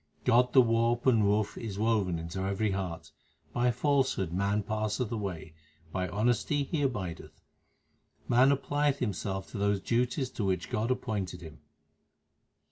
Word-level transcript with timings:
God 0.23 0.53
the 0.53 0.63
warp 0.63 1.05
and 1.05 1.23
woof 1.27 1.55
is 1.59 1.77
woven 1.77 2.17
into 2.17 2.39
every 2.39 2.71
heart. 2.71 3.11
By 3.53 3.69
falsehood 3.69 4.33
man 4.33 4.63
passe 4.63 5.03
th 5.03 5.11
away, 5.11 5.53
by 5.91 6.07
honesty 6.09 6.63
he 6.63 6.81
abideth. 6.81 7.39
Man 8.27 8.51
applieth 8.51 8.97
himself 8.97 9.51
to 9.51 9.59
those 9.59 9.79
duties 9.79 10.31
to 10.31 10.43
which 10.43 10.71
God 10.71 10.89
appointed 10.89 11.41
him. 11.41 11.59